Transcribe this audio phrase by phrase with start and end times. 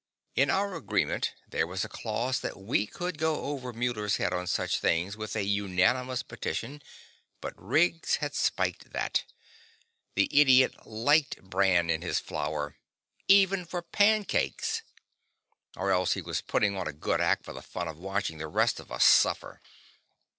[0.33, 4.47] In our agreement, there was a clause that we could go over Muller's head on
[4.47, 6.81] such things with a unanimous petition
[7.39, 9.25] but Riggs had spiked that.
[10.15, 12.77] The idiot liked bran in his flour,
[13.27, 14.81] even for pancakes!
[15.75, 18.47] Or else he was putting on a good act for the fun of watching the
[18.47, 19.61] rest of us suffer.